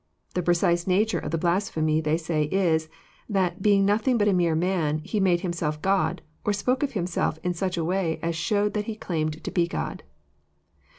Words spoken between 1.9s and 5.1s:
they say is, that '^ being nothing bat a mere man,